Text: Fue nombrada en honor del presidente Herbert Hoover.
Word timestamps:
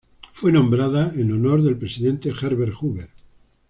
Fue 0.33 0.51
nombrada 0.51 1.13
en 1.15 1.31
honor 1.31 1.61
del 1.61 1.77
presidente 1.77 2.29
Herbert 2.31 2.73
Hoover. 2.81 3.09